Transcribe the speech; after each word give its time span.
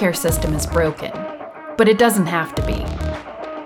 healthcare 0.00 0.16
system 0.16 0.54
is 0.54 0.66
broken, 0.66 1.12
but 1.76 1.86
it 1.86 1.98
doesn't 1.98 2.24
have 2.24 2.54
to 2.54 2.66
be. 2.66 2.84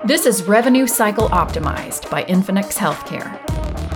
This 0.04 0.26
is 0.26 0.42
Revenue 0.42 0.86
Cycle 0.86 1.28
Optimized 1.28 2.10
by 2.10 2.24
Infinx 2.24 2.76
Healthcare. 2.76 3.38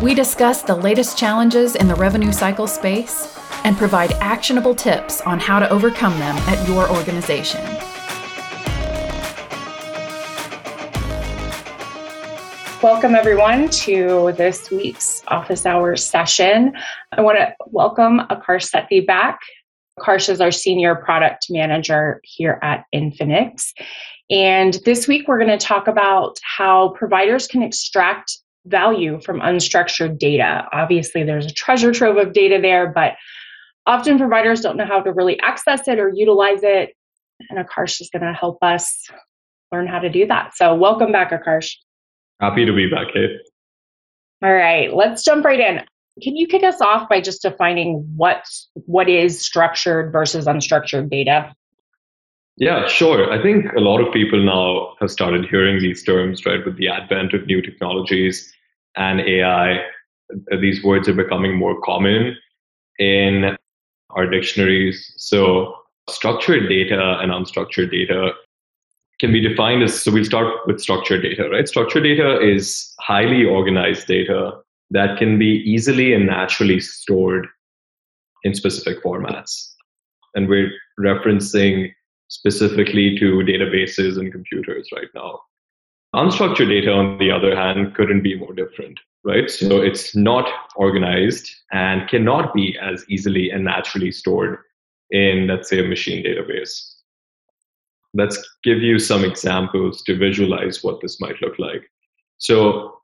We 0.00 0.14
discuss 0.14 0.62
the 0.62 0.76
latest 0.76 1.18
challenges 1.18 1.74
in 1.74 1.88
the 1.88 1.96
revenue 1.96 2.30
cycle 2.30 2.68
space 2.68 3.36
and 3.64 3.76
provide 3.76 4.12
actionable 4.20 4.72
tips 4.72 5.20
on 5.22 5.40
how 5.40 5.58
to 5.58 5.68
overcome 5.68 6.16
them 6.20 6.36
at 6.46 6.68
your 6.68 6.88
organization. 6.88 7.60
Welcome, 12.80 13.16
everyone, 13.16 13.68
to 13.70 14.32
this 14.36 14.70
week's 14.70 15.24
office 15.26 15.66
hours 15.66 16.06
session. 16.06 16.72
I 17.10 17.20
want 17.20 17.38
to 17.38 17.52
welcome 17.66 18.20
Aakarsh 18.30 18.70
Sethi 18.70 19.04
back. 19.04 19.40
Aakarsh 19.98 20.28
is 20.28 20.40
our 20.40 20.50
senior 20.50 20.94
product 20.94 21.46
manager 21.50 22.20
here 22.24 22.58
at 22.62 22.84
Infinx. 22.94 23.72
And 24.30 24.78
this 24.84 25.08
week, 25.08 25.26
we're 25.26 25.38
going 25.38 25.56
to 25.56 25.64
talk 25.64 25.88
about 25.88 26.38
how 26.42 26.90
providers 26.90 27.46
can 27.46 27.62
extract 27.62 28.38
value 28.66 29.20
from 29.20 29.40
unstructured 29.40 30.18
data. 30.18 30.68
Obviously, 30.72 31.22
there's 31.24 31.46
a 31.46 31.52
treasure 31.52 31.92
trove 31.92 32.18
of 32.18 32.32
data 32.32 32.58
there, 32.60 32.88
but 32.88 33.14
often 33.86 34.18
providers 34.18 34.60
don't 34.60 34.76
know 34.76 34.84
how 34.84 35.00
to 35.00 35.12
really 35.12 35.40
access 35.40 35.88
it 35.88 35.98
or 35.98 36.12
utilize 36.14 36.60
it. 36.62 36.94
And 37.48 37.58
Aakarsh 37.58 38.00
is 38.00 38.10
going 38.10 38.24
to 38.24 38.32
help 38.32 38.58
us 38.62 39.06
learn 39.72 39.86
how 39.86 39.98
to 40.00 40.10
do 40.10 40.26
that. 40.26 40.54
So, 40.56 40.74
welcome 40.74 41.12
back, 41.12 41.30
Aakarsh. 41.30 41.72
Happy 42.40 42.66
to 42.66 42.72
be 42.72 42.90
back, 42.90 43.12
Kate. 43.14 43.38
All 44.42 44.52
right, 44.52 44.94
let's 44.94 45.24
jump 45.24 45.44
right 45.44 45.58
in. 45.58 45.80
Can 46.22 46.36
you 46.36 46.46
kick 46.46 46.62
us 46.62 46.80
off 46.80 47.08
by 47.08 47.20
just 47.20 47.42
defining 47.42 48.04
what 48.16 48.44
what 48.86 49.08
is 49.08 49.40
structured 49.40 50.12
versus 50.12 50.46
unstructured 50.46 51.10
data? 51.10 51.54
Yeah, 52.56 52.88
sure. 52.88 53.32
I 53.32 53.40
think 53.40 53.72
a 53.74 53.80
lot 53.80 54.00
of 54.00 54.12
people 54.12 54.42
now 54.42 54.94
have 55.00 55.10
started 55.10 55.46
hearing 55.48 55.80
these 55.80 56.02
terms, 56.02 56.44
right? 56.44 56.64
With 56.64 56.76
the 56.76 56.88
advent 56.88 57.32
of 57.32 57.46
new 57.46 57.62
technologies 57.62 58.52
and 58.96 59.20
AI, 59.20 59.84
these 60.60 60.82
words 60.82 61.08
are 61.08 61.14
becoming 61.14 61.56
more 61.56 61.80
common 61.82 62.36
in 62.98 63.56
our 64.10 64.26
dictionaries. 64.26 65.12
So, 65.16 65.74
structured 66.10 66.68
data 66.68 67.18
and 67.20 67.30
unstructured 67.30 67.92
data 67.92 68.32
can 69.20 69.32
be 69.32 69.40
defined 69.40 69.82
as 69.82 70.00
so 70.00 70.12
we'll 70.12 70.24
start 70.24 70.66
with 70.66 70.80
structured 70.80 71.22
data, 71.22 71.48
right? 71.50 71.68
Structured 71.68 72.02
data 72.02 72.40
is 72.40 72.92
highly 73.00 73.44
organized 73.44 74.06
data 74.06 74.60
that 74.90 75.18
can 75.18 75.38
be 75.38 75.62
easily 75.66 76.12
and 76.12 76.26
naturally 76.26 76.80
stored 76.80 77.46
in 78.44 78.54
specific 78.54 79.02
formats. 79.02 79.72
And 80.34 80.48
we're 80.48 80.70
referencing 80.98 81.92
specifically 82.28 83.18
to 83.18 83.38
databases 83.38 84.18
and 84.18 84.32
computers 84.32 84.88
right 84.94 85.08
now. 85.14 85.40
Unstructured 86.14 86.68
data, 86.68 86.92
on 86.92 87.18
the 87.18 87.30
other 87.30 87.54
hand, 87.54 87.94
couldn't 87.94 88.22
be 88.22 88.38
more 88.38 88.54
different, 88.54 88.98
right? 89.24 89.50
So 89.50 89.82
it's 89.82 90.16
not 90.16 90.48
organized 90.76 91.50
and 91.72 92.08
cannot 92.08 92.54
be 92.54 92.78
as 92.80 93.04
easily 93.08 93.50
and 93.50 93.64
naturally 93.64 94.10
stored 94.10 94.58
in, 95.10 95.46
let's 95.46 95.68
say, 95.68 95.80
a 95.80 95.88
machine 95.88 96.24
database. 96.24 96.94
Let's 98.14 98.38
give 98.64 98.78
you 98.78 98.98
some 98.98 99.22
examples 99.22 100.02
to 100.04 100.16
visualize 100.16 100.82
what 100.82 101.00
this 101.02 101.20
might 101.20 101.40
look 101.42 101.58
like. 101.58 101.90
So 102.38 102.97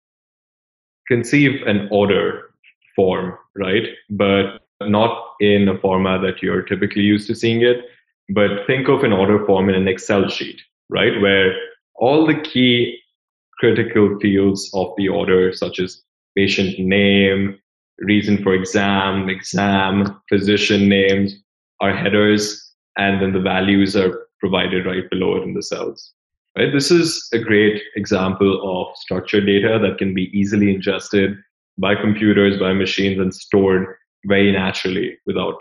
conceive 1.06 1.62
an 1.66 1.88
order 1.90 2.50
form, 2.96 3.36
right? 3.56 3.84
But 4.10 4.60
not 4.80 5.34
in 5.40 5.68
a 5.68 5.78
format 5.78 6.22
that 6.22 6.42
you're 6.42 6.62
typically 6.62 7.02
used 7.02 7.26
to 7.28 7.34
seeing 7.34 7.62
it, 7.62 7.84
but 8.30 8.66
think 8.66 8.88
of 8.88 9.04
an 9.04 9.12
order 9.12 9.44
form 9.46 9.68
in 9.68 9.74
an 9.74 9.88
Excel 9.88 10.28
sheet, 10.28 10.60
right? 10.88 11.20
Where 11.20 11.54
all 11.94 12.26
the 12.26 12.40
key 12.40 12.98
critical 13.58 14.18
fields 14.20 14.70
of 14.74 14.92
the 14.96 15.08
order, 15.08 15.52
such 15.52 15.78
as 15.78 16.02
patient 16.36 16.78
name, 16.78 17.58
reason 17.98 18.42
for 18.42 18.54
exam, 18.54 19.28
exam, 19.28 20.20
physician 20.28 20.88
names, 20.88 21.34
are 21.80 21.94
headers, 21.94 22.72
and 22.96 23.20
then 23.20 23.32
the 23.32 23.40
values 23.40 23.96
are 23.96 24.26
provided 24.40 24.86
right 24.86 25.08
below 25.10 25.36
it 25.36 25.42
in 25.42 25.54
the 25.54 25.62
cells. 25.62 26.12
Right? 26.56 26.72
This 26.72 26.90
is 26.90 27.28
a 27.32 27.38
great 27.38 27.82
example 27.96 28.60
of 28.62 28.96
structured 28.96 29.46
data 29.46 29.78
that 29.82 29.98
can 29.98 30.14
be 30.14 30.30
easily 30.38 30.72
ingested 30.72 31.36
by 31.78 31.96
computers, 31.96 32.58
by 32.58 32.72
machines, 32.72 33.18
and 33.18 33.34
stored 33.34 33.96
very 34.26 34.52
naturally 34.52 35.18
without 35.26 35.56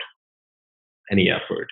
any 1.10 1.30
effort. 1.30 1.66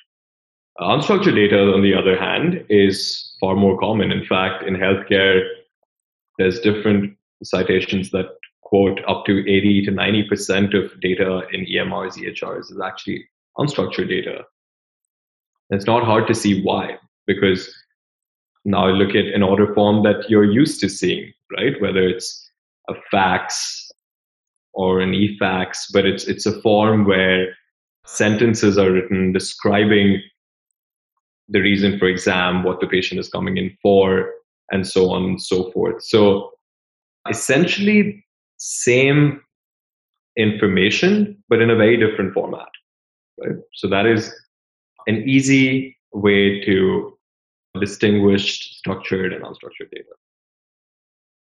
Uh, 0.81 0.87
unstructured 0.87 1.35
data, 1.35 1.73
on 1.73 1.83
the 1.83 1.95
other 1.95 2.19
hand, 2.19 2.65
is 2.69 3.37
far 3.41 3.55
more 3.55 3.79
common. 3.79 4.11
In 4.11 4.25
fact, 4.25 4.65
in 4.65 4.75
healthcare, 4.75 5.47
there's 6.39 6.61
different 6.61 7.17
citations 7.45 8.11
that 8.11 8.27
quote 8.63 9.01
up 9.07 9.25
to 9.27 9.41
80 9.41 9.85
to 9.85 9.93
90% 9.93 10.85
of 10.85 10.99
data 11.01 11.43
in 11.53 11.67
EMRs, 11.67 12.17
EHRs 12.17 12.71
is 12.71 12.81
actually 12.83 13.25
unstructured 13.59 14.09
data. 14.09 14.45
It's 15.71 15.87
not 15.87 16.05
hard 16.05 16.27
to 16.29 16.35
see 16.35 16.63
why, 16.63 16.97
because 17.27 17.73
now 18.65 18.89
look 18.89 19.11
at 19.11 19.27
an 19.27 19.43
order 19.43 19.75
form 19.75 20.03
that 20.05 20.29
you're 20.29 20.51
used 20.51 20.81
to 20.81 20.89
seeing, 20.89 21.33
right? 21.57 21.81
Whether 21.81 22.07
it's 22.07 22.51
a 22.89 22.95
fax 23.11 23.91
or 24.75 25.01
an 25.01 25.15
e-fax, 25.15 25.91
but 25.93 26.07
it's 26.07 26.25
it's 26.25 26.47
a 26.47 26.61
form 26.63 27.05
where 27.05 27.55
sentences 28.07 28.79
are 28.79 28.91
written 28.91 29.33
describing 29.33 30.21
the 31.49 31.61
reason 31.61 31.99
for 31.99 32.07
exam, 32.07 32.63
what 32.63 32.81
the 32.81 32.87
patient 32.87 33.21
is 33.21 33.29
coming 33.29 33.57
in 33.57 33.77
for, 33.83 34.31
and 34.71 34.87
so 34.87 35.11
on 35.11 35.25
and 35.25 35.43
so 35.43 35.71
forth. 35.73 36.03
So 36.03 36.53
essentially 37.29 38.25
same 38.57 39.41
information, 40.37 41.43
but 41.49 41.61
in 41.61 41.69
a 41.69 41.77
very 41.77 41.97
different 41.97 42.33
format. 42.33 42.69
Right? 43.39 43.57
So 43.75 43.89
that 43.89 44.07
is 44.07 44.33
an 45.07 45.29
easy 45.29 45.97
way 46.13 46.65
to 46.65 47.19
distinguish 47.81 48.77
structured 48.77 49.33
and 49.33 49.45
unstructured 49.45 49.91
data. 49.91 50.11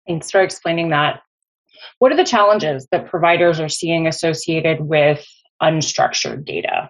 Thanks 0.08 0.32
for 0.32 0.42
explaining 0.42 0.90
that. 0.90 1.22
What 2.00 2.12
are 2.12 2.18
the 2.18 2.24
challenges 2.24 2.88
that 2.92 3.08
providers 3.08 3.60
are 3.60 3.70
seeing 3.70 4.08
associated 4.08 4.82
with 4.82 5.26
unstructured 5.62 6.46
data? 6.46 6.90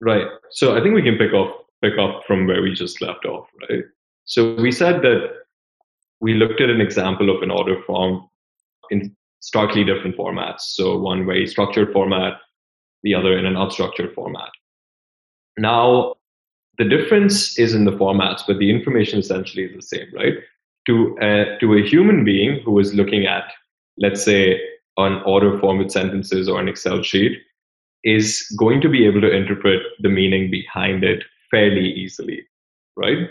Right. 0.00 0.26
So 0.50 0.76
I 0.76 0.82
think 0.82 0.94
we 0.94 1.02
can 1.02 1.16
pick 1.16 1.32
off 1.32 1.64
pick 1.82 1.98
up 1.98 2.22
from 2.26 2.46
where 2.46 2.62
we 2.62 2.72
just 2.72 3.02
left 3.02 3.26
off, 3.26 3.46
right? 3.68 3.84
So 4.24 4.54
we 4.54 4.72
said 4.72 5.02
that 5.02 5.28
we 6.20 6.34
looked 6.34 6.60
at 6.60 6.70
an 6.70 6.80
example 6.80 7.34
of 7.34 7.42
an 7.42 7.50
order 7.50 7.82
form 7.82 8.26
in 8.90 9.14
starkly 9.40 9.84
different 9.84 10.16
formats. 10.16 10.60
So 10.60 10.96
one 10.96 11.26
very 11.26 11.46
structured 11.46 11.92
format, 11.92 12.34
the 13.02 13.14
other 13.14 13.36
in 13.36 13.44
an 13.44 13.54
unstructured 13.54 14.14
format. 14.14 14.48
Now, 15.58 16.14
the 16.78 16.84
difference 16.84 17.58
is 17.58 17.74
in 17.74 17.84
the 17.84 17.92
formats, 17.92 18.42
but 18.46 18.58
the 18.58 18.70
information 18.70 19.18
essentially 19.18 19.64
is 19.64 19.74
the 19.74 19.82
same, 19.82 20.08
right? 20.14 20.34
To 20.86 21.16
a, 21.20 21.56
to 21.60 21.74
a 21.74 21.86
human 21.86 22.24
being 22.24 22.60
who 22.64 22.78
is 22.78 22.94
looking 22.94 23.26
at, 23.26 23.44
let's 23.98 24.22
say, 24.22 24.60
an 24.96 25.22
order 25.24 25.58
form 25.58 25.78
with 25.78 25.90
sentences 25.90 26.48
or 26.48 26.60
an 26.60 26.68
Excel 26.68 27.02
sheet, 27.02 27.38
is 28.04 28.42
going 28.58 28.80
to 28.82 28.88
be 28.88 29.06
able 29.06 29.20
to 29.20 29.30
interpret 29.30 29.82
the 30.00 30.08
meaning 30.08 30.50
behind 30.50 31.02
it 31.04 31.24
fairly 31.50 31.90
easily, 31.92 32.44
right? 32.96 33.28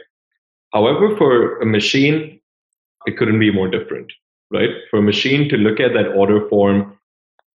However, 0.74 1.16
for 1.16 1.60
a 1.60 1.66
machine, 1.66 2.40
it 3.06 3.18
couldn't 3.18 3.40
be 3.40 3.52
more 3.52 3.70
different, 3.70 4.12
right? 4.52 4.72
For 4.90 5.00
a 5.00 5.04
machine 5.04 5.48
to 5.50 5.58
look 5.58 5.80
at 5.80 5.94
that 5.94 6.08
order 6.16 6.50
form 6.50 6.98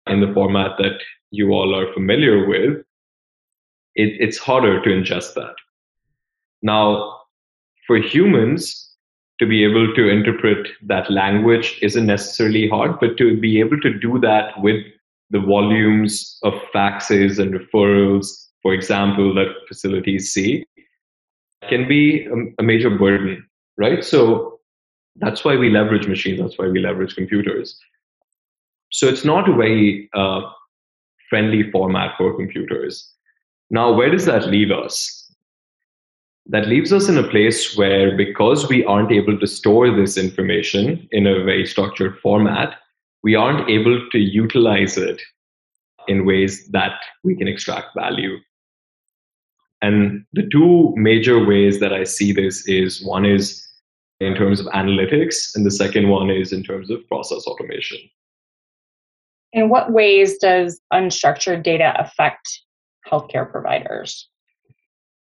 in 0.08 0.22
the 0.22 0.34
format 0.34 0.78
that 0.78 1.00
you 1.32 1.52
all 1.52 1.76
are 1.76 1.92
familiar 1.94 2.48
with, 2.48 2.84
it, 3.96 4.14
it's 4.20 4.38
harder 4.38 4.82
to 4.82 4.90
ingest 4.90 5.34
that. 5.34 5.56
Now, 6.62 7.22
for 7.86 7.98
humans, 7.98 8.88
to 9.40 9.46
be 9.46 9.64
able 9.64 9.94
to 9.94 10.10
interpret 10.10 10.68
that 10.84 11.12
language 11.12 11.78
isn't 11.82 12.06
necessarily 12.06 12.68
hard, 12.68 13.00
but 13.00 13.18
to 13.18 13.40
be 13.40 13.60
able 13.60 13.80
to 13.82 13.94
do 13.94 14.20
that 14.20 14.60
with 14.62 14.84
the 15.30 15.40
volumes 15.40 16.40
of 16.44 16.54
faxes 16.74 17.38
and 17.38 17.54
referrals, 17.54 18.48
for 18.62 18.74
example, 18.74 19.34
that 19.36 19.54
facilities 19.68 20.34
see, 20.34 20.66
can 21.70 21.88
be 21.88 22.28
a, 22.58 22.64
major 22.64 22.90
burden, 22.90 23.46
right? 23.78 24.04
So 24.04 24.60
that's 25.18 25.44
why 25.44 25.56
we 25.56 25.70
leverage 25.70 26.08
machines, 26.08 26.40
that's 26.40 26.58
why 26.58 26.68
we 26.68 26.80
leverage 26.80 27.16
computers. 27.16 27.78
So 28.92 29.08
it's 29.08 29.26
not 29.26 29.50
a 29.50 29.54
very 29.54 30.10
uh, 30.14 30.42
friendly 31.30 31.70
format 31.72 32.16
for 32.18 32.36
computers. 32.36 33.12
Now, 33.70 33.94
where 33.94 34.10
does 34.10 34.26
that 34.26 34.48
leave 34.48 34.72
us? 34.72 35.17
That 36.50 36.68
leaves 36.68 36.94
us 36.94 37.10
in 37.10 37.18
a 37.18 37.28
place 37.28 37.76
where, 37.76 38.16
because 38.16 38.70
we 38.70 38.86
aren't 38.86 39.12
able 39.12 39.38
to 39.38 39.48
store 39.48 39.92
this 39.92 40.18
information 40.18 41.08
in 41.12 41.28
a 41.28 41.44
very 41.44 41.66
structured 41.66 42.18
format, 42.20 42.76
we 43.24 43.36
aren't 43.36 43.70
able 43.70 44.08
to 44.12 44.18
utilize 44.18 44.98
it 44.98 45.22
in 46.08 46.26
ways 46.26 46.68
that 46.70 46.94
we 47.24 47.36
can 47.36 47.48
extract 47.48 47.88
value. 47.96 48.38
And 49.82 50.26
the 50.34 50.48
two 50.50 50.94
major 50.96 51.46
ways 51.46 51.80
that 51.82 51.94
I 51.94 52.04
see 52.04 52.32
this 52.32 52.66
is 52.68 53.04
one 53.04 53.26
is 53.26 53.64
in 54.20 54.34
terms 54.34 54.60
of 54.60 54.66
analytics, 54.68 55.56
and 55.56 55.66
the 55.66 55.72
second 55.72 56.10
one 56.10 56.30
is 56.30 56.52
in 56.52 56.64
terms 56.64 56.90
of 56.90 57.08
process 57.08 57.46
automation. 57.46 58.00
In 59.54 59.70
what 59.70 59.92
ways 59.92 60.38
does 60.38 60.80
unstructured 60.92 61.64
data 61.64 61.94
affect 62.00 62.62
healthcare 63.06 63.50
providers? 63.50 64.28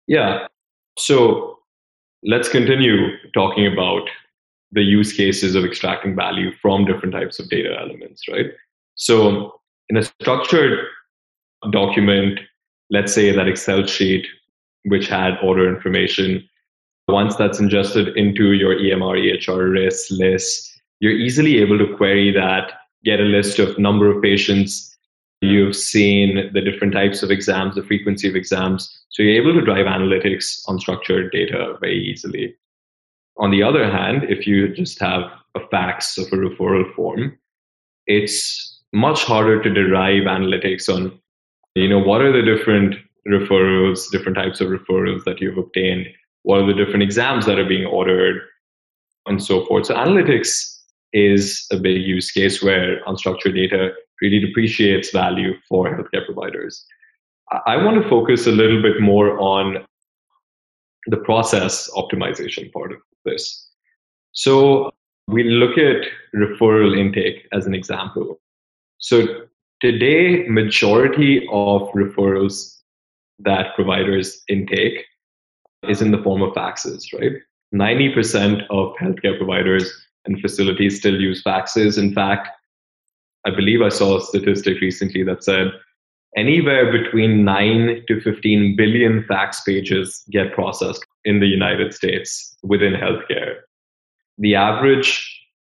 Yeah. 0.08 0.48
So 1.00 1.60
let's 2.24 2.50
continue 2.50 3.18
talking 3.34 3.66
about 3.72 4.10
the 4.72 4.82
use 4.84 5.14
cases 5.14 5.56
of 5.56 5.64
extracting 5.64 6.16
value 6.16 6.52
from 6.62 6.86
different 6.86 7.14
types 7.14 7.40
of 7.40 7.50
data 7.50 7.76
elements, 7.80 8.28
right? 8.28 8.48
So 8.96 9.60
in 9.88 9.98
a 9.98 10.04
structured 10.04 10.78
document, 11.72 12.42
let's 12.90 13.14
say 13.14 13.32
that 13.32 13.48
Excel 13.48 13.86
sheet, 13.86 14.28
which 14.86 15.08
had 15.08 15.38
order 15.42 15.74
information, 15.74 16.48
once 17.08 17.36
that's 17.38 17.60
ingested 17.60 18.16
into 18.18 18.52
your 18.52 18.76
EMR, 18.76 19.18
EHR, 19.18 19.72
RIS, 19.72 20.12
list, 20.12 20.82
you're 21.00 21.14
easily 21.14 21.60
able 21.60 21.78
to 21.80 21.96
query 21.96 22.32
that, 22.34 22.74
get 23.06 23.22
a 23.22 23.24
list 23.24 23.58
of 23.58 23.80
number 23.80 24.12
of 24.12 24.22
patients 24.22 24.89
you've 25.42 25.76
seen, 25.76 26.52
the 26.54 26.62
different 26.62 26.94
types 26.94 27.24
of 27.24 27.32
exams, 27.32 27.76
the 27.76 27.84
frequency 27.84 28.28
of 28.28 28.36
exams. 28.36 29.04
So 29.10 29.24
you're 29.24 29.42
able 29.42 29.54
to 29.54 29.66
drive 29.66 29.86
analytics 29.86 30.62
on 30.68 30.80
structured 30.80 31.32
data 31.32 31.76
very 31.80 32.04
easily. 32.04 32.56
On 33.38 33.52
the 33.52 33.64
other 33.64 33.90
hand, 33.90 34.26
if 34.30 34.46
you 34.46 34.74
just 34.76 35.00
have 35.00 35.32
a 35.56 35.66
fax 35.72 36.18
of 36.18 36.28
a 36.28 36.36
referral 36.36 36.94
form, 36.94 37.38
it's 38.06 38.82
much 38.92 39.24
harder 39.24 39.62
to 39.62 39.70
derive 39.70 40.24
analytics 40.24 40.94
on, 40.94 41.18
you 41.76 41.88
know, 41.88 42.00
what 42.00 42.22
are 42.22 42.34
the 42.34 42.42
different 42.42 42.96
referrals, 43.28 44.12
different 44.12 44.38
types 44.38 44.60
of 44.60 44.68
referrals 44.68 45.24
that 45.24 45.40
you've 45.40 45.58
obtained, 45.58 46.08
what 46.44 46.62
are 46.62 46.68
the 46.68 46.74
different 46.74 47.04
exams 47.04 47.46
that 47.46 47.60
are 47.60 47.68
being 47.68 47.86
ordered, 47.86 48.42
and 49.26 49.42
so 49.42 49.66
forth. 49.66 49.86
So 49.86 49.96
analytics 49.96 50.78
is 51.14 51.66
a 51.72 51.78
big 51.78 52.02
use 52.02 52.32
case 52.32 52.62
where 52.62 53.04
unstructured 53.06 53.56
data 53.56 53.92
really 54.22 54.40
depreciates 54.40 55.12
value 55.12 55.54
for 55.68 55.88
healthcare 55.88 56.26
providers. 56.26 56.86
I 57.66 57.78
want 57.78 58.02
to 58.02 58.10
focus 58.10 58.46
a 58.46 58.52
little 58.52 58.82
bit 58.82 59.02
more 59.02 59.40
on 59.40 59.86
the 61.08 61.18
process 61.18 61.90
optimization 61.96 62.72
part 62.72 62.92
of 62.92 63.00
this. 63.26 63.68
So 64.34 64.92
we 65.28 65.44
look 65.44 65.78
at 65.78 66.06
referral 66.36 66.98
intake 66.98 67.48
as 67.52 67.66
an 67.66 67.74
example. 67.74 68.40
So 69.00 69.46
today, 69.80 70.46
majority 70.48 71.48
of 71.52 71.90
referrals 71.94 72.78
that 73.40 73.74
providers 73.76 74.44
intake 74.50 75.06
is 75.88 76.02
in 76.02 76.12
the 76.12 76.22
form 76.22 76.42
of 76.42 76.54
faxes, 76.54 77.14
right? 77.14 77.34
90% 77.74 78.64
of 78.70 78.94
healthcare 79.02 79.38
providers 79.38 79.92
and 80.26 80.42
facilities 80.42 80.98
still 80.98 81.20
use 81.20 81.42
faxes. 81.44 81.98
In 81.98 82.14
fact, 82.14 82.50
I 83.46 83.52
believe 83.52 83.82
I 83.82 83.90
saw 83.90 84.18
a 84.18 84.22
statistic 84.22 84.82
recently 84.82 85.24
that 85.24 85.44
said 85.44 85.68
anywhere 86.36 86.92
between 86.92 87.44
9 87.44 88.04
to 88.08 88.22
15 88.22 88.76
billion 88.76 89.24
fax 89.28 89.62
pages 89.62 90.24
get 90.32 90.54
processed 90.54 91.06
in 91.26 91.40
the 91.40 91.48
United 91.48 91.94
States 91.94 92.56
within 92.64 92.94
healthcare. 92.94 93.56
The 94.38 94.56
average 94.56 95.26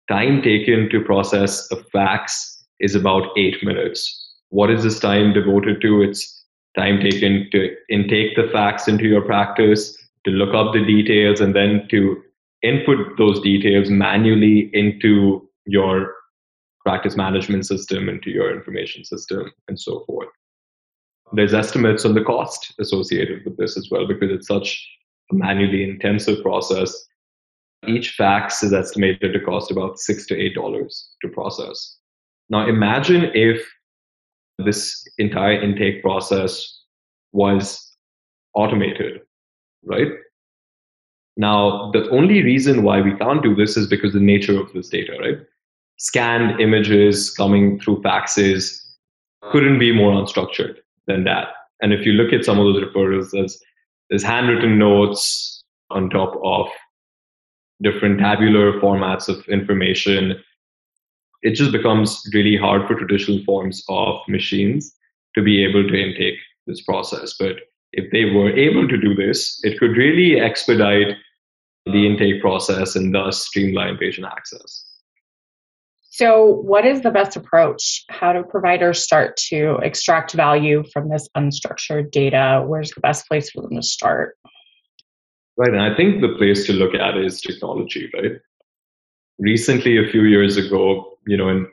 time 0.09 0.41
taken 0.41 0.89
to 0.89 1.03
process 1.03 1.71
a 1.71 1.77
fax 1.91 2.65
is 2.79 2.95
about 2.95 3.29
eight 3.37 3.63
minutes. 3.63 4.17
What 4.49 4.69
is 4.69 4.83
this 4.83 4.99
time 4.99 5.33
devoted 5.33 5.81
to? 5.81 6.01
It's 6.01 6.45
time 6.77 6.99
taken 6.99 7.47
to 7.51 7.75
intake 7.89 8.35
the 8.35 8.49
fax 8.51 8.87
into 8.87 9.05
your 9.05 9.21
practice, 9.21 9.97
to 10.25 10.31
look 10.31 10.53
up 10.53 10.73
the 10.73 10.85
details, 10.85 11.41
and 11.41 11.55
then 11.55 11.87
to 11.89 12.21
input 12.61 13.17
those 13.17 13.39
details 13.41 13.89
manually 13.89 14.69
into 14.73 15.47
your 15.65 16.13
practice 16.83 17.15
management 17.15 17.65
system, 17.65 18.09
into 18.09 18.29
your 18.29 18.55
information 18.55 19.03
system, 19.03 19.51
and 19.67 19.79
so 19.79 20.03
forth. 20.05 20.29
There's 21.33 21.53
estimates 21.53 22.05
on 22.05 22.13
the 22.13 22.23
cost 22.23 22.73
associated 22.79 23.45
with 23.45 23.57
this 23.57 23.77
as 23.77 23.87
well 23.89 24.07
because 24.07 24.31
it's 24.31 24.47
such 24.47 24.87
a 25.31 25.35
manually 25.35 25.83
intensive 25.83 26.41
process. 26.41 26.95
Each 27.87 28.11
fax 28.11 28.63
is 28.63 28.73
estimated 28.73 29.33
to 29.33 29.39
cost 29.39 29.71
about 29.71 29.99
six 29.99 30.25
to 30.27 30.39
eight 30.39 30.55
dollars 30.55 31.09
to 31.21 31.29
process. 31.29 31.97
Now 32.49 32.67
imagine 32.67 33.31
if 33.33 33.65
this 34.57 35.07
entire 35.17 35.59
intake 35.61 36.01
process 36.01 36.81
was 37.31 37.95
automated, 38.53 39.21
right? 39.85 40.11
Now, 41.37 41.91
the 41.91 42.09
only 42.09 42.43
reason 42.43 42.83
why 42.83 43.01
we 43.01 43.15
can't 43.15 43.41
do 43.41 43.55
this 43.55 43.77
is 43.77 43.87
because 43.87 44.13
the 44.13 44.19
nature 44.19 44.59
of 44.59 44.71
this 44.73 44.89
data, 44.89 45.17
right? 45.19 45.37
Scanned 46.01 46.59
images 46.59 47.29
coming 47.29 47.79
through 47.79 48.01
faxes 48.01 48.75
couldn't 49.51 49.77
be 49.77 49.91
more 49.95 50.11
unstructured 50.11 50.77
than 51.05 51.25
that. 51.25 51.49
And 51.79 51.93
if 51.93 52.07
you 52.07 52.13
look 52.13 52.33
at 52.33 52.43
some 52.43 52.57
of 52.57 52.65
those 52.65 52.83
referrals, 52.83 53.29
there's, 53.31 53.61
there's 54.09 54.23
handwritten 54.23 54.79
notes 54.79 55.63
on 55.91 56.09
top 56.09 56.33
of 56.43 56.67
different 57.83 58.19
tabular 58.19 58.79
formats 58.79 59.29
of 59.29 59.47
information. 59.47 60.41
It 61.43 61.53
just 61.53 61.71
becomes 61.71 62.27
really 62.33 62.57
hard 62.57 62.87
for 62.87 62.95
traditional 62.95 63.43
forms 63.45 63.83
of 63.87 64.21
machines 64.27 64.91
to 65.35 65.43
be 65.43 65.63
able 65.63 65.87
to 65.87 65.95
intake 65.95 66.39
this 66.65 66.81
process. 66.81 67.35
But 67.37 67.57
if 67.93 68.11
they 68.11 68.25
were 68.25 68.51
able 68.57 68.87
to 68.87 68.97
do 68.97 69.13
this, 69.13 69.59
it 69.63 69.77
could 69.77 69.95
really 69.97 70.39
expedite 70.39 71.15
the 71.85 72.07
intake 72.07 72.41
process 72.41 72.95
and 72.95 73.13
thus 73.13 73.45
streamline 73.45 73.97
patient 73.97 74.25
access. 74.25 74.90
So, 76.13 76.45
what 76.45 76.85
is 76.85 77.01
the 77.01 77.09
best 77.09 77.37
approach? 77.37 78.03
How 78.09 78.33
do 78.33 78.43
providers 78.43 79.01
start 79.01 79.37
to 79.47 79.77
extract 79.81 80.33
value 80.33 80.83
from 80.91 81.07
this 81.07 81.29
unstructured 81.37 82.11
data? 82.11 82.65
Where's 82.67 82.91
the 82.91 82.99
best 82.99 83.29
place 83.29 83.49
for 83.49 83.61
them 83.61 83.77
to 83.77 83.81
start? 83.81 84.37
Right. 85.55 85.71
And 85.71 85.81
I 85.81 85.95
think 85.95 86.19
the 86.19 86.35
place 86.37 86.65
to 86.65 86.73
look 86.73 86.93
at 86.93 87.17
is 87.17 87.39
technology, 87.39 88.11
right? 88.13 88.33
Recently, 89.39 89.97
a 89.97 90.11
few 90.11 90.23
years 90.23 90.57
ago, 90.57 91.17
you 91.27 91.37
know, 91.37 91.47
in 91.47 91.65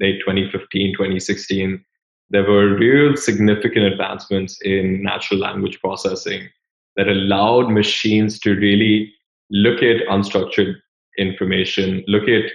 late 0.00 0.18
2015, 0.26 0.94
2016, 0.94 1.84
there 2.30 2.42
were 2.42 2.76
real 2.76 3.16
significant 3.16 3.84
advancements 3.84 4.60
in 4.62 5.04
natural 5.04 5.38
language 5.38 5.78
processing 5.80 6.48
that 6.96 7.06
allowed 7.06 7.70
machines 7.70 8.40
to 8.40 8.56
really 8.56 9.12
look 9.52 9.84
at 9.84 10.04
unstructured 10.10 10.74
information, 11.16 12.02
look 12.08 12.28
at 12.28 12.50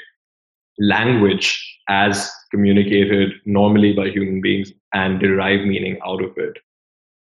language 0.80 1.78
as 1.88 2.32
communicated 2.52 3.34
normally 3.46 3.94
by 3.94 4.10
human 4.10 4.42
beings 4.42 4.72
and 4.94 5.20
derive 5.20 5.66
meaning 5.66 5.98
out 6.06 6.24
of 6.24 6.32
it 6.38 6.58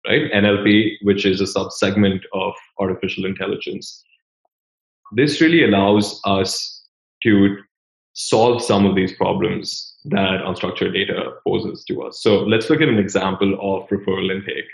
right? 0.06 0.30
Nlp 0.32 0.92
which 1.02 1.24
is 1.24 1.40
a 1.40 1.44
subsegment 1.44 2.22
of 2.32 2.52
artificial 2.78 3.24
intelligence. 3.24 4.02
This 5.12 5.40
really 5.40 5.64
allows 5.64 6.20
us 6.24 6.84
to 7.22 7.56
solve 8.14 8.62
some 8.62 8.84
of 8.84 8.94
these 8.94 9.12
problems 9.14 9.96
that 10.06 10.40
unstructured 10.44 10.92
data 10.92 11.32
poses 11.46 11.84
to 11.84 12.02
us. 12.02 12.20
So 12.20 12.40
let's 12.42 12.68
look 12.68 12.80
at 12.80 12.88
an 12.88 12.98
example 12.98 13.54
of 13.54 13.88
referral 13.88 14.30
intake. 14.30 14.66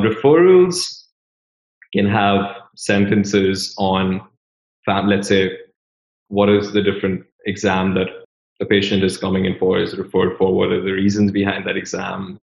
Referrals 0.00 1.04
can 1.94 2.06
have 2.08 2.44
sentences 2.76 3.74
on 3.78 4.20
let's 4.86 5.28
say 5.28 5.50
what 6.28 6.50
is 6.50 6.72
the 6.72 6.82
different 6.82 7.24
exam 7.46 7.94
that 7.94 8.08
the 8.60 8.66
patient 8.66 9.02
is 9.02 9.16
coming 9.16 9.44
in 9.44 9.58
for 9.58 9.78
is 9.78 9.96
referred 9.96 10.36
for, 10.38 10.54
what 10.54 10.70
are 10.70 10.82
the 10.82 10.92
reasons 10.92 11.32
behind 11.32 11.66
that 11.66 11.76
exam, 11.76 12.38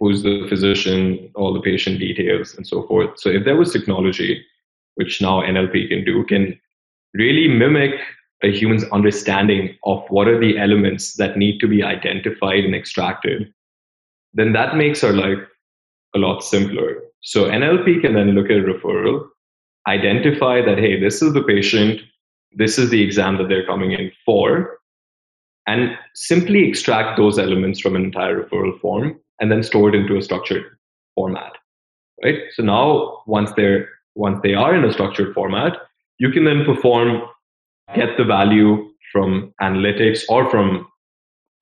who's 0.00 0.22
the 0.22 0.46
physician, 0.48 1.30
all 1.34 1.52
the 1.52 1.60
patient 1.60 1.98
details, 1.98 2.54
and 2.54 2.66
so 2.66 2.86
forth. 2.86 3.18
So 3.18 3.28
if 3.28 3.44
there 3.44 3.56
was 3.56 3.72
technology, 3.72 4.44
which 4.96 5.20
now 5.20 5.40
NLP 5.40 5.88
can 5.88 6.04
do, 6.04 6.24
can 6.24 6.58
really 7.14 7.48
mimic 7.48 7.94
a 8.42 8.50
human's 8.50 8.84
understanding 8.84 9.76
of 9.84 10.02
what 10.08 10.26
are 10.26 10.40
the 10.40 10.58
elements 10.58 11.14
that 11.14 11.36
need 11.36 11.60
to 11.60 11.68
be 11.68 11.82
identified 11.82 12.64
and 12.64 12.74
extracted, 12.74 13.52
then 14.34 14.52
that 14.52 14.76
makes 14.76 15.04
our 15.04 15.12
life 15.12 15.38
a 16.14 16.18
lot 16.18 16.42
simpler. 16.42 17.02
So 17.20 17.44
NLP 17.44 18.00
can 18.00 18.14
then 18.14 18.32
look 18.32 18.50
at 18.50 18.56
a 18.56 18.62
referral, 18.62 19.28
identify 19.86 20.60
that, 20.62 20.78
hey, 20.78 20.98
this 20.98 21.22
is 21.22 21.32
the 21.32 21.42
patient 21.42 22.00
this 22.54 22.78
is 22.78 22.90
the 22.90 23.02
exam 23.02 23.38
that 23.38 23.48
they're 23.48 23.66
coming 23.66 23.92
in 23.92 24.12
for, 24.24 24.78
and 25.66 25.96
simply 26.14 26.68
extract 26.68 27.16
those 27.16 27.38
elements 27.38 27.80
from 27.80 27.96
an 27.96 28.04
entire 28.04 28.42
referral 28.42 28.78
form 28.80 29.18
and 29.40 29.50
then 29.50 29.62
store 29.62 29.88
it 29.88 29.94
into 29.94 30.16
a 30.16 30.22
structured 30.22 30.64
format. 31.14 31.52
Right? 32.22 32.38
So 32.52 32.62
now 32.62 33.22
once 33.26 33.52
they're 33.56 33.88
once 34.14 34.40
they 34.42 34.54
are 34.54 34.74
in 34.74 34.84
a 34.84 34.92
structured 34.92 35.34
format, 35.34 35.72
you 36.18 36.30
can 36.30 36.44
then 36.44 36.64
perform 36.64 37.22
get 37.94 38.16
the 38.16 38.24
value 38.24 38.88
from 39.10 39.54
analytics 39.60 40.22
or 40.28 40.50
from 40.50 40.86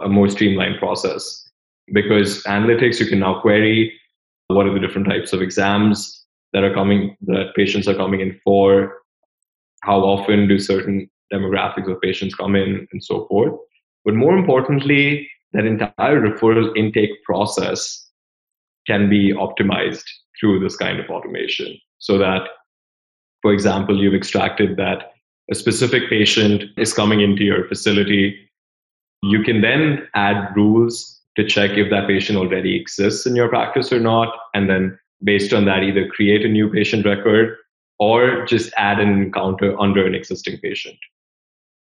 a 0.01 0.09
more 0.09 0.29
streamlined 0.29 0.79
process. 0.79 1.49
Because 1.93 2.43
analytics 2.45 3.01
you 3.01 3.07
can 3.07 3.21
now 3.21 3.41
query 3.41 3.93
what 4.49 4.67
are 4.67 4.75
the 4.75 4.81
different 4.81 5.09
types 5.09 5.33
of 5.33 5.43
exams 5.43 6.25
that 6.53 6.65
are 6.65 6.75
coming 6.75 7.17
that 7.23 7.55
patients 7.55 7.87
are 7.87 7.95
coming 7.95 8.21
in 8.21 8.39
for 8.43 9.00
how 9.83 10.01
often 10.01 10.49
do 10.49 10.59
certain 10.59 11.09
demographics 11.33 11.91
of 11.91 12.01
patients 12.01 12.35
come 12.35 12.57
in 12.57 12.87
and 12.93 13.03
so 13.03 13.27
forth. 13.27 13.55
But 14.05 14.15
more 14.15 14.37
importantly 14.37 15.29
that 15.53 15.65
entire 15.65 16.21
referral 16.21 16.77
intake 16.77 17.23
process 17.25 18.07
can 18.87 19.09
be 19.11 19.33
optimized 19.33 20.05
through 20.39 20.61
this 20.61 20.77
kind 20.77 21.01
of 21.01 21.11
automation. 21.11 21.77
So 21.99 22.19
that 22.19 22.43
for 23.43 23.53
example 23.53 24.01
you've 24.01 24.15
extracted 24.15 24.77
that 24.77 25.13
a 25.51 25.55
specific 25.55 26.09
patient 26.09 26.65
is 26.77 26.93
coming 26.93 27.21
into 27.21 27.43
your 27.43 27.67
facility. 27.67 28.39
You 29.23 29.43
can 29.43 29.61
then 29.61 30.07
add 30.15 30.55
rules 30.55 31.21
to 31.37 31.45
check 31.47 31.73
if 31.73 31.91
that 31.91 32.07
patient 32.07 32.39
already 32.39 32.81
exists 32.81 33.27
in 33.27 33.37
your 33.37 33.49
practice 33.49 33.93
or 33.93 34.01
not 34.01 34.35
and 34.55 34.69
then 34.69 34.99
based 35.23 35.53
on 35.53 35.65
that 35.67 35.83
either 35.83 36.07
create 36.09 36.45
a 36.45 36.49
new 36.49 36.71
patient 36.71 37.05
record 37.05 37.57
or 38.01 38.45
just 38.47 38.73
add 38.77 38.99
an 38.99 39.11
encounter 39.23 39.79
under 39.79 40.07
an 40.07 40.15
existing 40.15 40.59
patient 40.59 40.99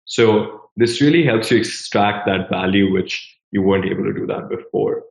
so 0.04 0.60
this 0.76 1.00
really 1.00 1.24
helps 1.24 1.50
you 1.50 1.58
extract 1.58 2.26
that 2.26 2.50
value 2.50 2.92
which 2.92 3.36
you 3.50 3.62
weren't 3.62 3.86
able 3.86 4.04
to 4.04 4.12
do 4.12 4.26
that 4.26 4.48
before 4.48 5.02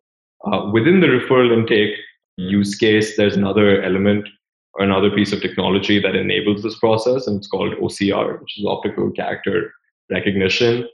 uh, 0.45 0.69
within 0.71 0.99
the 1.01 1.07
referral 1.07 1.51
intake 1.57 1.95
use 2.37 2.75
case, 2.75 3.17
there's 3.17 3.35
another 3.35 3.81
element 3.81 4.27
or 4.73 4.85
another 4.85 5.09
piece 5.09 5.33
of 5.33 5.41
technology 5.41 5.99
that 5.99 6.15
enables 6.15 6.63
this 6.63 6.77
process, 6.77 7.27
and 7.27 7.37
it's 7.37 7.47
called 7.47 7.73
OCR, 7.75 8.39
which 8.39 8.59
is 8.59 8.65
optical 8.65 9.11
character 9.11 9.73
recognition. 10.11 10.87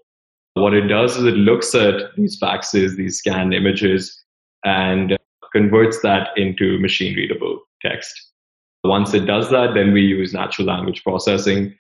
What 0.54 0.74
it 0.74 0.88
does 0.88 1.18
is 1.18 1.26
it 1.26 1.36
looks 1.36 1.76
at 1.76 2.16
these 2.16 2.40
faxes, 2.40 2.96
these 2.96 3.18
scanned 3.18 3.54
images, 3.54 4.24
and 4.64 5.18
converts 5.52 6.00
that 6.02 6.30
into 6.38 6.80
machine 6.80 7.16
readable 7.16 7.60
text. 7.82 8.30
Once 8.84 9.14
it 9.14 9.26
does 9.26 9.50
that, 9.50 9.74
then 9.74 9.94
we 9.94 10.02
use 10.02 10.34
natural 10.34 10.68
language 10.68 11.04
processing 11.04 11.74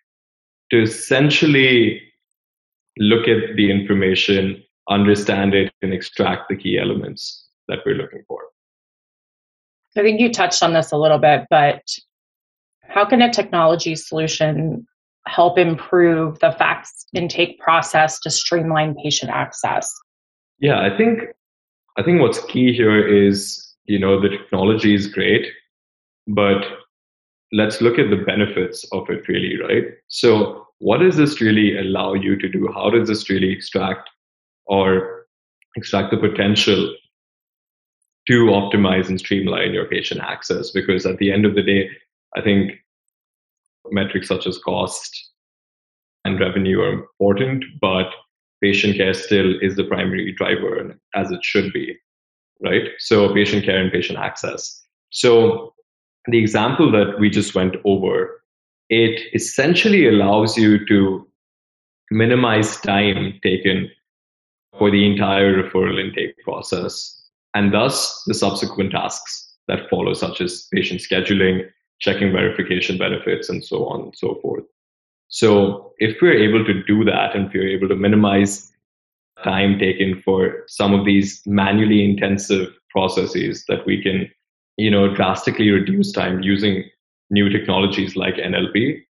to 0.71 0.81
essentially 0.81 2.01
look 2.97 3.27
at 3.27 3.55
the 3.55 3.69
information, 3.69 4.63
understand 4.89 5.53
it, 5.53 5.71
and 5.81 5.93
extract 5.93 6.47
the 6.49 6.55
key 6.55 6.79
elements 6.79 7.47
that 7.67 7.79
we're 7.85 7.95
looking 7.95 8.23
for. 8.27 8.39
I 9.97 10.01
think 10.01 10.19
you 10.19 10.31
touched 10.31 10.63
on 10.63 10.73
this 10.73 10.91
a 10.91 10.97
little 10.97 11.19
bit, 11.19 11.45
but 11.49 11.83
how 12.83 13.05
can 13.05 13.21
a 13.21 13.31
technology 13.31 13.95
solution 13.95 14.87
help 15.27 15.57
improve 15.57 16.39
the 16.39 16.51
fax 16.51 17.05
intake 17.13 17.59
process 17.59 18.19
to 18.21 18.29
streamline 18.29 18.95
patient 18.95 19.31
access? 19.31 19.91
Yeah, 20.59 20.79
I 20.79 20.95
think 20.95 21.21
I 21.97 22.03
think 22.03 22.21
what's 22.21 22.43
key 22.45 22.73
here 22.73 23.05
is, 23.05 23.75
you 23.85 23.99
know, 23.99 24.19
the 24.19 24.29
technology 24.29 24.95
is 24.95 25.07
great, 25.07 25.45
but 26.27 26.63
let's 27.53 27.79
look 27.79 27.97
at 27.97 28.09
the 28.09 28.17
benefits 28.17 28.83
of 28.91 29.09
it 29.09 29.27
really, 29.29 29.57
right? 29.61 29.85
So 30.09 30.67
what 30.79 30.97
does 30.97 31.15
this 31.15 31.39
really 31.39 31.77
allow 31.77 32.13
you 32.13 32.35
to 32.35 32.49
do? 32.49 32.67
How 32.73 32.89
does 32.89 33.07
this 33.07 33.29
really 33.29 33.51
extract 33.51 34.09
or 34.65 35.25
extract 35.75 36.11
the 36.11 36.17
potential 36.17 36.93
to 38.27 38.45
optimize 38.45 39.09
and 39.09 39.19
streamline 39.19 39.73
your 39.73 39.85
patient 39.85 40.21
access 40.21 40.71
because 40.71 41.05
at 41.05 41.17
the 41.17 41.31
end 41.31 41.45
of 41.45 41.55
the 41.55 41.63
day 41.63 41.89
i 42.37 42.41
think 42.41 42.71
metrics 43.91 44.27
such 44.27 44.47
as 44.47 44.57
cost 44.59 45.31
and 46.25 46.39
revenue 46.39 46.79
are 46.79 46.93
important 46.93 47.65
but 47.81 48.07
patient 48.61 48.95
care 48.95 49.13
still 49.13 49.55
is 49.61 49.75
the 49.75 49.83
primary 49.83 50.31
driver 50.37 50.95
as 51.15 51.31
it 51.31 51.43
should 51.43 51.71
be 51.73 51.95
right 52.63 52.89
so 52.99 53.33
patient 53.33 53.65
care 53.65 53.77
and 53.77 53.91
patient 53.91 54.17
access 54.17 54.85
so 55.09 55.72
the 56.27 56.37
example 56.37 56.91
that 56.91 57.19
we 57.19 57.29
just 57.29 57.55
went 57.55 57.75
over 57.85 58.41
it 58.89 59.21
essentially 59.33 60.07
allows 60.07 60.57
you 60.57 60.85
to 60.85 61.27
minimize 62.11 62.79
time 62.81 63.39
taken 63.41 63.89
for 64.77 64.91
the 64.91 65.09
entire 65.09 65.63
referral 65.63 65.99
intake 66.03 66.37
process 66.43 67.23
and 67.53 67.73
thus 67.73 68.23
the 68.25 68.33
subsequent 68.33 68.91
tasks 68.91 69.53
that 69.67 69.89
follow, 69.89 70.13
such 70.13 70.41
as 70.41 70.67
patient 70.73 70.99
scheduling, 70.99 71.69
checking 71.99 72.31
verification 72.31 72.97
benefits, 72.97 73.49
and 73.49 73.63
so 73.63 73.85
on 73.85 74.01
and 74.01 74.15
so 74.15 74.35
forth. 74.41 74.63
So, 75.29 75.93
if 75.97 76.17
we're 76.21 76.37
able 76.37 76.65
to 76.65 76.83
do 76.83 77.03
that 77.05 77.35
and 77.35 77.47
if 77.47 77.53
we're 77.53 77.69
able 77.69 77.87
to 77.87 77.95
minimize 77.95 78.71
time 79.43 79.79
taken 79.79 80.21
for 80.23 80.63
some 80.67 80.93
of 80.93 81.05
these 81.05 81.41
manually 81.45 82.03
intensive 82.03 82.69
processes, 82.89 83.65
that 83.67 83.85
we 83.85 84.01
can, 84.01 84.29
you 84.77 84.89
know, 84.89 85.13
drastically 85.13 85.69
reduce 85.69 86.11
time 86.11 86.41
using 86.41 86.83
new 87.29 87.49
technologies 87.49 88.15
like 88.15 88.35
NLP. 88.35 89.01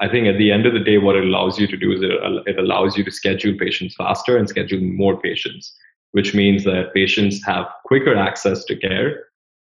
I 0.00 0.08
think 0.08 0.26
at 0.26 0.36
the 0.36 0.52
end 0.52 0.66
of 0.66 0.74
the 0.74 0.80
day, 0.80 0.98
what 0.98 1.16
it 1.16 1.24
allows 1.24 1.58
you 1.58 1.66
to 1.66 1.76
do 1.76 1.92
is 1.92 2.02
it, 2.02 2.10
it 2.46 2.58
allows 2.58 2.96
you 2.96 3.04
to 3.04 3.10
schedule 3.10 3.56
patients 3.58 3.94
faster 3.94 4.36
and 4.36 4.48
schedule 4.48 4.80
more 4.80 5.18
patients 5.18 5.74
which 6.16 6.34
means 6.34 6.64
that 6.64 6.94
patients 6.94 7.44
have 7.44 7.66
quicker 7.84 8.16
access 8.16 8.64
to 8.64 8.74
care 8.74 9.24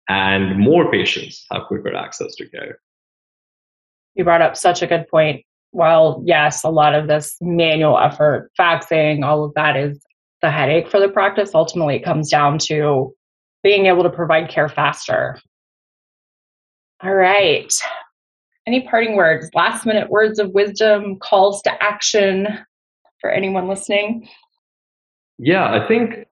and 0.08 0.56
more 0.56 0.88
patients 0.92 1.44
have 1.50 1.62
quicker 1.66 1.92
access 1.92 2.36
to 2.36 2.48
care. 2.48 2.78
You 4.14 4.22
brought 4.22 4.42
up 4.42 4.56
such 4.56 4.80
a 4.80 4.86
good 4.86 5.08
point. 5.08 5.44
While, 5.72 6.22
yes, 6.24 6.62
a 6.62 6.68
lot 6.68 6.94
of 6.94 7.08
this 7.08 7.36
manual 7.40 7.98
effort, 7.98 8.52
faxing, 8.56 9.24
all 9.24 9.42
of 9.42 9.54
that 9.54 9.76
is 9.76 10.00
the 10.40 10.52
headache 10.52 10.88
for 10.88 11.00
the 11.00 11.08
practice, 11.08 11.50
ultimately 11.52 11.96
it 11.96 12.04
comes 12.04 12.30
down 12.30 12.58
to 12.68 13.12
being 13.66 13.86
able 13.86 14.04
to 14.04 14.10
provide 14.10 14.48
care 14.48 14.68
faster. 14.68 15.36
All 17.02 17.12
right. 17.12 17.74
Any 18.64 18.86
parting 18.86 19.16
words, 19.16 19.50
last 19.54 19.84
minute 19.84 20.08
words 20.08 20.38
of 20.38 20.52
wisdom, 20.52 21.18
calls 21.18 21.62
to 21.62 21.82
action 21.82 22.46
for 23.20 23.28
anyone 23.28 23.66
listening? 23.66 24.28
Yeah, 25.38 25.64
I 25.74 25.84
think 25.88 26.28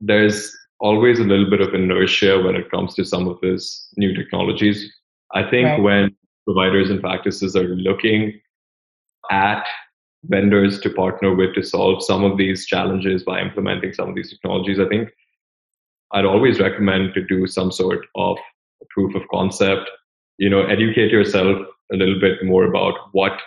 there's 0.00 0.52
always 0.80 1.20
a 1.20 1.22
little 1.22 1.48
bit 1.48 1.60
of 1.60 1.74
inertia 1.74 2.42
when 2.42 2.56
it 2.56 2.68
comes 2.72 2.92
to 2.94 3.04
some 3.04 3.28
of 3.28 3.38
these 3.40 3.86
new 3.96 4.12
technologies. 4.12 4.92
I 5.32 5.48
think 5.48 5.68
right. 5.68 5.80
when 5.80 6.16
providers 6.44 6.90
and 6.90 7.00
practices 7.00 7.54
are 7.54 7.68
looking 7.68 8.40
at 9.30 9.64
vendors 10.24 10.80
to 10.80 10.90
partner 10.90 11.36
with 11.36 11.54
to 11.54 11.62
solve 11.62 12.02
some 12.02 12.24
of 12.24 12.36
these 12.36 12.66
challenges 12.66 13.22
by 13.22 13.40
implementing 13.40 13.92
some 13.92 14.08
of 14.08 14.16
these 14.16 14.30
technologies, 14.30 14.80
I 14.80 14.88
think 14.88 15.10
I'd 16.14 16.24
always 16.24 16.60
recommend 16.60 17.12
to 17.14 17.22
do 17.22 17.46
some 17.46 17.72
sort 17.72 18.06
of 18.14 18.38
proof 18.90 19.14
of 19.16 19.22
concept. 19.32 19.90
You 20.38 20.48
know, 20.48 20.62
educate 20.62 21.10
yourself 21.10 21.66
a 21.92 21.96
little 21.96 22.18
bit 22.20 22.44
more 22.44 22.64
about 22.64 22.94
what 23.12 23.40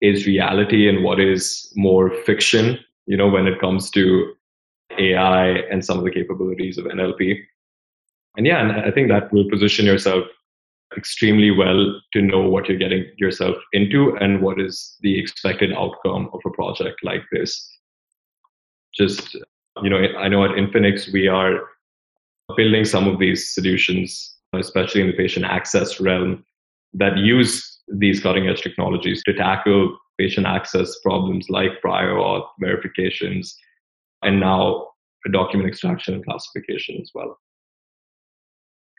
is 0.00 0.26
reality 0.26 0.88
and 0.88 1.04
what 1.04 1.20
is 1.20 1.72
more 1.76 2.10
fiction, 2.10 2.78
you 3.06 3.16
know, 3.16 3.28
when 3.28 3.46
it 3.46 3.60
comes 3.60 3.88
to 3.92 4.34
AI 4.98 5.48
and 5.70 5.84
some 5.84 5.98
of 5.98 6.04
the 6.04 6.10
capabilities 6.10 6.76
of 6.76 6.86
NLP. 6.86 7.38
And 8.36 8.46
yeah, 8.46 8.60
and 8.60 8.72
I 8.72 8.90
think 8.90 9.08
that 9.08 9.32
will 9.32 9.48
position 9.48 9.86
yourself 9.86 10.24
extremely 10.96 11.50
well 11.50 12.00
to 12.12 12.20
know 12.20 12.40
what 12.40 12.68
you're 12.68 12.78
getting 12.78 13.06
yourself 13.16 13.56
into 13.72 14.16
and 14.16 14.42
what 14.42 14.60
is 14.60 14.96
the 15.00 15.18
expected 15.18 15.72
outcome 15.72 16.28
of 16.32 16.40
a 16.44 16.50
project 16.50 16.96
like 17.04 17.22
this. 17.30 17.70
Just, 18.92 19.34
you 19.82 19.88
know, 19.88 19.98
I 20.18 20.28
know 20.28 20.44
at 20.44 20.50
Infinx 20.50 21.12
we 21.12 21.28
are 21.28 21.60
building 22.56 22.84
some 22.84 23.08
of 23.08 23.18
these 23.18 23.54
solutions, 23.54 24.36
especially 24.52 25.00
in 25.00 25.08
the 25.08 25.12
patient 25.12 25.44
access 25.44 26.00
realm, 26.00 26.44
that 26.94 27.16
use 27.16 27.80
these 27.88 28.20
cutting 28.20 28.48
edge 28.48 28.62
technologies 28.62 29.22
to 29.24 29.32
tackle 29.34 29.96
patient 30.18 30.46
access 30.46 30.98
problems 31.00 31.48
like 31.48 31.80
prior 31.80 32.14
auth 32.14 32.46
verifications 32.60 33.56
and 34.22 34.40
now 34.40 34.88
document 35.32 35.68
extraction 35.68 36.14
and 36.14 36.24
classification 36.24 36.98
as 37.00 37.10
well. 37.14 37.38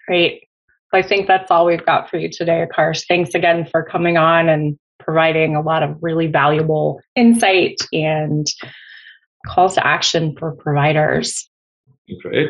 Great. 0.08 0.48
I 0.94 1.02
think 1.02 1.28
that's 1.28 1.50
all 1.50 1.66
we've 1.66 1.86
got 1.86 2.10
for 2.10 2.18
you 2.18 2.30
today, 2.30 2.66
Aakarsh. 2.66 3.06
Thanks 3.08 3.34
again 3.34 3.66
for 3.66 3.84
coming 3.84 4.18
on 4.18 4.48
and 4.48 4.78
providing 5.00 5.56
a 5.56 5.62
lot 5.62 5.82
of 5.82 5.98
really 6.02 6.28
valuable 6.28 7.02
insight 7.16 7.78
and 7.92 8.46
calls 9.48 9.76
to 9.76 9.86
action 9.86 10.36
for 10.38 10.56
providers. 10.56 11.50
Great. 12.22 12.50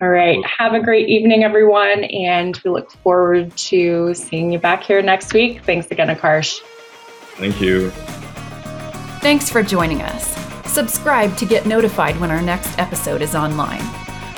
All 0.00 0.10
right. 0.10 0.44
Have 0.44 0.74
a 0.74 0.80
great 0.80 1.08
evening, 1.08 1.42
everyone. 1.42 2.04
And 2.04 2.60
we 2.64 2.70
look 2.70 2.90
forward 3.02 3.56
to 3.56 4.12
seeing 4.12 4.52
you 4.52 4.58
back 4.58 4.82
here 4.82 5.00
next 5.00 5.32
week. 5.32 5.64
Thanks 5.64 5.90
again, 5.90 6.14
Aakarsh. 6.14 6.60
Thank 7.36 7.60
you. 7.60 7.90
Thanks 9.20 9.48
for 9.48 9.62
joining 9.62 10.02
us. 10.02 10.36
Subscribe 10.70 11.36
to 11.38 11.46
get 11.46 11.64
notified 11.64 12.20
when 12.20 12.30
our 12.30 12.42
next 12.42 12.78
episode 12.78 13.22
is 13.22 13.34
online. 13.34 13.82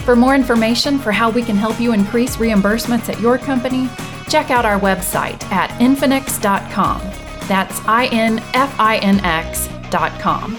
For 0.04 0.14
more 0.14 0.36
information 0.36 0.98
for 0.98 1.10
how 1.10 1.30
we 1.30 1.42
can 1.42 1.56
help 1.56 1.80
you 1.80 1.92
increase 1.92 2.36
reimbursements 2.36 3.08
at 3.08 3.20
your 3.20 3.36
company, 3.36 3.90
check 4.28 4.50
out 4.50 4.64
our 4.64 4.78
website 4.78 5.42
at 5.50 5.70
infinx.com. 5.80 7.00
That's 7.48 7.80
I 7.86 8.06
N 8.06 8.38
F 8.54 8.74
I 8.78 8.98
N 8.98 9.20
X.com. 9.24 10.58